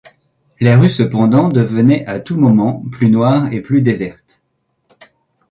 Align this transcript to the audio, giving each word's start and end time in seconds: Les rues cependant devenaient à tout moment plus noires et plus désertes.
Les 0.59 0.73
rues 0.73 0.89
cependant 0.89 1.47
devenaient 1.47 2.07
à 2.07 2.19
tout 2.19 2.35
moment 2.35 2.83
plus 2.91 3.07
noires 3.11 3.53
et 3.53 3.61
plus 3.61 3.83
désertes. 3.83 4.41